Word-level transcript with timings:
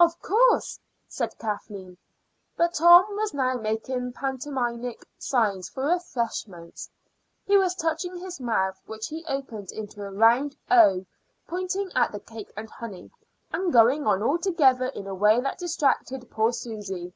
"Of 0.00 0.18
course," 0.22 0.80
said 1.06 1.36
Kathleen. 1.38 1.98
But 2.56 2.72
Tom 2.72 3.04
was 3.18 3.34
now 3.34 3.52
making 3.58 4.14
pantomimic 4.14 5.04
signs 5.18 5.68
for 5.68 5.88
refreshments. 5.88 6.88
He 7.44 7.58
was 7.58 7.74
touching 7.74 8.16
his 8.16 8.40
mouth, 8.40 8.80
which 8.86 9.08
he 9.08 9.26
opened 9.28 9.70
into 9.70 10.00
a 10.02 10.10
round 10.10 10.56
O, 10.70 11.04
pointing 11.46 11.90
at 11.94 12.12
the 12.12 12.20
cake 12.20 12.50
and 12.56 12.70
honey, 12.70 13.10
and 13.52 13.70
going 13.70 14.06
on 14.06 14.22
altogether 14.22 14.86
in 14.86 15.06
a 15.06 15.14
way 15.14 15.38
that 15.42 15.58
distracted 15.58 16.30
poor 16.30 16.50
Susy. 16.54 17.12